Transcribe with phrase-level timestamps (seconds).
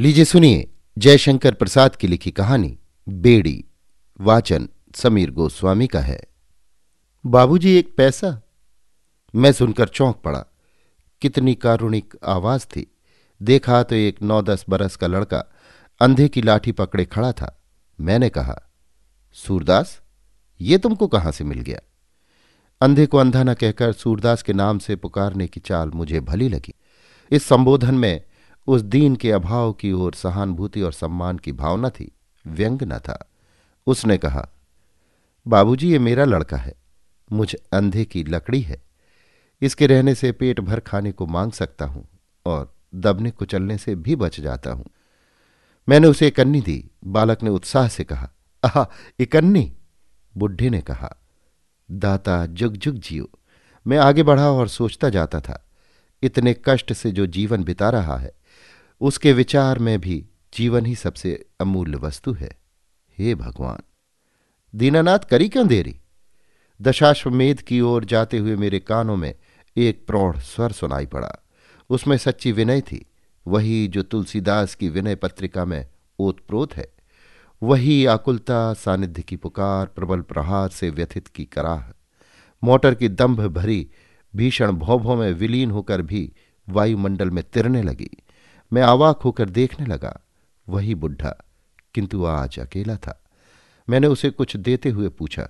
[0.00, 3.64] लीजिए सुनिए जयशंकर प्रसाद की लिखी कहानी, बेड़ी,
[4.20, 6.22] वाचन, समीर गोस्वामी का है।
[7.26, 8.40] बाबूजी, एक पैसा?
[9.34, 10.44] मैं सुनकर चौंक पड़ा।
[11.20, 12.96] कितनी कारुणिक आवाज़ थी।
[13.42, 15.44] देखा तो एक नौ दस बरस का लड़का
[16.00, 17.62] अंधे की लाठी पकड़े खड़ा था।
[18.00, 18.62] मैंने कहा,
[19.32, 20.00] सूरदास,
[20.60, 21.80] ये तुमको कहाँ से मिल गया?
[22.80, 26.74] अंधे को अंधा न कहकर सूरदास के नाम से पुकारने की चाल मुझे भली लगी।
[27.30, 28.22] इस संबोधन में
[28.66, 32.12] उस दीन के अभाव की ओर सहानुभूति और सम्मान की भावना थी,
[32.46, 33.30] व्यंग न था।
[33.86, 34.48] उसने कहा,
[35.46, 36.74] बाबूजी, ये मेरा लड़का है,
[37.32, 38.82] मुझ अंधे की लकड़ी है।
[39.62, 42.08] इसके रहने से पेट भर खाने को मांग सकता हूँ
[42.46, 44.84] और दबने कुचलने से भी बच जाता हूँ।
[45.88, 48.30] मैंने उसे इकन्नी दी, बालक ने उत्साह से कहा,
[48.64, 48.84] आह
[49.20, 49.72] इकन्नी
[50.36, 51.16] बुढ़े ने कहा,
[51.90, 53.28] दाता, जुग जुग जियो।
[53.86, 55.62] मैं आगे बढ़ा और सोचता जाता था।
[56.22, 58.32] इतने कष्ट से जो जीवन बिता रहा है
[59.00, 62.58] उसके विचार में भी जीवन ही सबसे अमूल्य वस्तु है।
[63.18, 63.78] हे भगवान,
[64.78, 66.00] दीनानाथ करी क्यों देरी?
[66.82, 69.34] दशाश्वमेध की ओर जाते हुए मेरे कानों में
[69.76, 71.44] एक प्रौढ़ स्वर सुनाई पड़ा।
[71.90, 73.06] उसमें सच्ची विनय थी।
[73.46, 75.88] वही जो तुलसीदास की विनय पत्रिका में
[76.18, 76.92] ओतप्रोत है,
[77.62, 81.92] वही आकुलता सानिध्य की पुकार, प्रबल प्रहार से व्यथित की कराह।
[82.64, 83.90] मोटर की दंभ भरी
[84.36, 86.32] भीषण भौभों में विलीन होकर भी
[86.68, 88.10] वायुमंडल में तिरने लगी।
[88.72, 90.20] मैं आवाक होकर देखने लगा।
[90.68, 91.44] वही बुढ़ा,
[91.94, 93.22] किंतु आज अकेला था।
[93.88, 95.48] मैंने उसे कुछ देते हुए पूछा,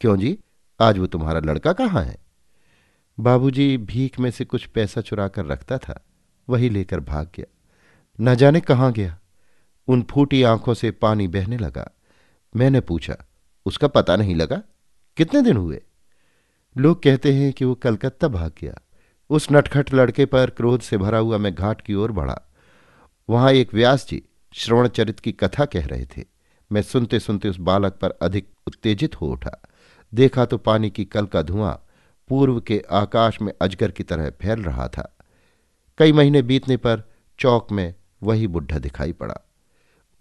[0.00, 0.38] क्यों जी?
[0.80, 2.16] आज वो तुम्हारा लड़का कहाँ है?
[3.20, 6.00] बाबूजी भीख में से कुछ पैसा चुरा कर रखता था,
[6.48, 7.46] वही लेकर भाग गया।
[8.20, 9.18] न जाने कहाँ गया।
[9.88, 11.90] उन फूटी आँखों से पानी बहने लगा।
[12.56, 13.16] मैंने पूछा,
[13.66, 14.62] उसका पता नहीं लगा?
[15.16, 15.82] कितने दिन हुए?
[16.76, 18.78] लोग कहते हैं कि वो कलकत्ता भाग गया।
[19.30, 22.40] उस नटखट लड़के पर क्रोध से भरा हुआ मैं घाट की ओर बढ़ा।
[23.28, 26.24] वहाँ एक व्यास जी श्रवण चरित की कथा कह रहे थे।
[26.70, 29.60] मैं सुनते सुनते उस बालक पर अधिक उत्तेजित हो उठा।
[30.12, 31.74] देखा तो पानी की कल का धुआँ
[32.28, 35.12] पूर्व के आकाश में अजगर की तरह फैल रहा था।
[35.98, 37.02] कई महीने बीतने पर
[37.38, 39.36] चौक में वही बुढ़ा दिखाई पड़ा।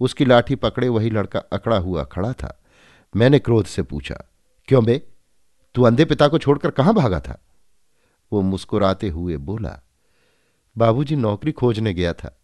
[0.02, 2.60] उसकी लाठी पकड़े वही लड़का अकड़ा हुआ खड़ा था।
[3.14, 4.16] मैंने क्रोध से पूछा,
[4.68, 4.98] क्यों बे?
[5.76, 7.40] तू अंधे पिता को छोड़कर कहाँ भागा था?
[8.32, 9.80] वो मुस्कुराते हुए बोला,
[10.76, 12.38] बाबूजी नौकरी खोजने गया था।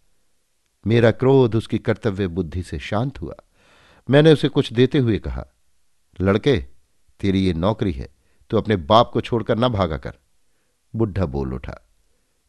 [0.85, 3.35] मेरा क्रोध उसकी कर्तव्य बुद्धि से शांत हुआ।
[4.09, 5.45] मैंने उसे कुछ देते हुए कहा,
[6.21, 6.57] लड़के,
[7.19, 8.09] तेरी ये नौकरी है
[8.49, 10.13] तो अपने बाप को छोड़कर ना भागा कर।
[10.93, 11.77] बुढ़ा बोल उठा,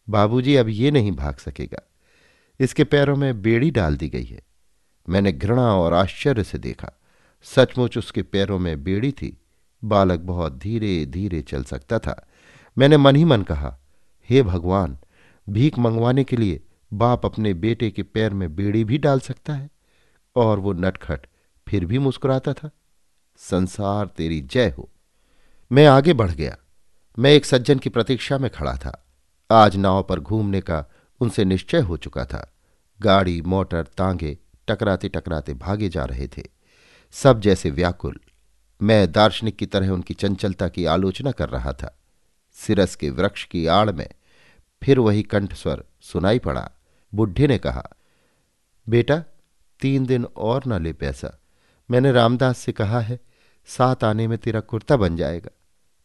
[0.08, 1.82] बाबूजी, अब ये नहीं भाग सकेगा।
[2.60, 4.42] इसके पैरों में बेड़ी डाल दी गई है।
[5.08, 6.90] मैंने घृणा और आश्चर्य से देखा,
[7.46, 9.36] सचमुच उसके पैरों में बेड़ी थी।
[9.82, 12.26] बालक बहुत धीरे धीरे चल सकता था।
[12.76, 13.76] मैंने मन ही मन कहा,
[14.28, 14.98] हे भगवान,
[15.46, 16.60] भीख मंगवाने के लिए
[16.92, 19.70] बाप अपने बेटे के पैर में बेड़ी भी डाल सकता है,
[20.36, 21.20] और वो नटखट
[21.68, 22.70] फिर भी मुस्कुराता था।
[23.36, 24.92] संसार तेरी जय हो।
[25.72, 26.56] मैं आगे बढ़ गया।
[27.18, 29.04] मैं एक सज्जन की प्रतीक्षा में खड़ा था।
[29.50, 30.84] आज नाव पर घूमने का
[31.20, 32.52] उनसे निश्चय हो चुका था।
[33.02, 34.38] गाड़ी, मोटर, तांगे
[34.68, 36.42] टकराते टकराते भागे जा रहे थे।
[37.10, 38.20] सब जैसे व्याकुल।
[38.82, 41.98] मैं दार्शनिक की तरह उनकी चंचलता की आलोचना कर रहा था।
[42.52, 44.08] सिरस के वृक्ष की आड़ में
[44.82, 46.70] फिर वही कंठस्वर सुनाई पड़ा।
[47.14, 47.90] बुढ़े ने कहा,
[48.88, 49.24] बेटा,
[49.80, 51.38] तीन दिन और न ले पैसा।
[51.90, 53.20] मैंने रामदास से कहा है
[53.66, 55.50] साथ आने में तेरा कुर्ता बन जाएगा।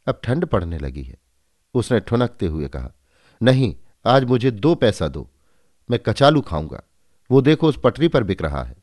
[0.08, 1.18] अब ठंड पड़ने लगी है।
[1.74, 2.92] उसने ठुनकते हुए कहा,
[3.44, 3.76] नहीं,
[4.06, 5.30] आज मुझे दो पैसा दो।
[5.92, 6.84] मैं कचालू खाऊँगा।
[7.32, 8.76] वो देखो उस पटरी पर बिक रहा है।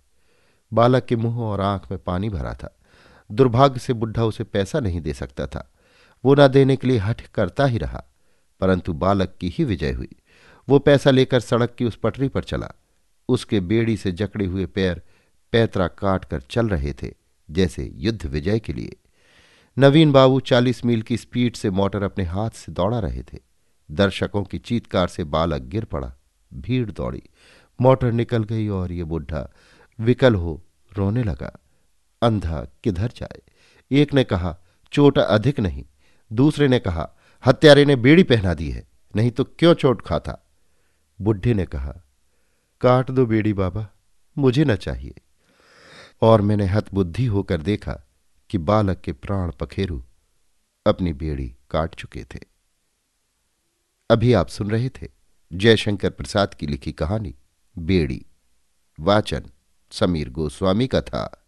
[0.72, 2.76] बालक के मुँह और आँख में पानी भरा था।
[3.32, 5.72] दुर्भाग्य से बुढ़ा उसे पैसा नहीं दे सकता था।
[6.24, 8.04] वो न देने के लिए हठ करता ही रहा,
[8.60, 10.08] परंतु बालक की ही विजय हुई।
[10.68, 12.70] वो पैसा लेकर सड़क की उस पटरी पर चला।
[13.28, 15.02] उसके बेड़ी से जकड़े हुए पैर
[15.52, 17.14] पैतरा काट कर चल रहे थे,
[17.50, 18.96] जैसे युद्ध विजय के लिए।
[19.78, 23.38] नवीन बाबू चालीस मील की स्पीड से मोटर अपने हाथ से दौड़ा रहे थे।
[23.90, 26.12] दर्शकों की चीतकार से बालक गिर पड़ा,
[26.54, 27.22] भीड़ दौड़ी।
[27.80, 29.52] मोटर निकल गई और ये बुढ़ा
[30.00, 30.62] विकल हो
[30.96, 31.58] रोने लगा।
[32.22, 33.40] अंधा किधर जाए?
[33.90, 34.56] एक ने कहा,
[34.92, 35.84] चोट अधिक नहीं।
[36.32, 37.10] दूसरे ने कहा,
[37.44, 38.86] हत्यारे ने बेड़ी पहना दी है,
[39.16, 40.43] नहीं तो क्यों चोट खाता?
[41.20, 41.94] बुढ़े ने कहा,
[42.80, 43.88] काट दो बेड़ी बाबा,
[44.38, 45.14] मुझे न चाहिए।
[46.22, 48.00] और मैंने हतबुद्धि होकर देखा
[48.50, 50.02] कि बालक के प्राण पखेरु
[50.86, 52.40] अपनी बेड़ी काट चुके थे।
[54.10, 55.08] अभी आप सुन रहे थे
[55.52, 57.34] जयशंकर प्रसाद की लिखी कहानी,
[57.78, 58.26] बेड़ी,
[59.00, 59.42] वाचन,
[59.90, 61.43] समीर गोस्वामी का था।